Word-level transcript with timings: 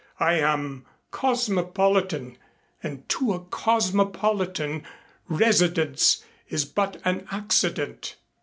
I 0.19 0.33
am 0.39 0.87
cosmopolitan 1.11 2.39
and 2.81 3.07
to 3.09 3.33
a 3.33 3.39
cosmopolitan, 3.39 4.83
residence 5.27 6.23
is 6.49 6.65
but 6.65 6.97
an 7.05 7.27
accident." 7.29 8.15